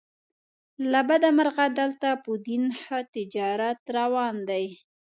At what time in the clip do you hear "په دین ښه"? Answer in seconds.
2.23-2.97